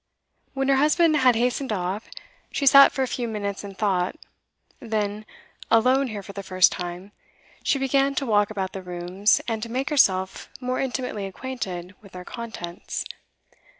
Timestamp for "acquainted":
11.27-11.93